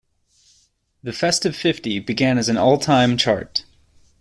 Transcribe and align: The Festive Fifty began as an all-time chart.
The 1.03 1.13
Festive 1.13 1.55
Fifty 1.55 1.99
began 1.99 2.39
as 2.39 2.49
an 2.49 2.57
all-time 2.57 3.17
chart. 3.17 3.65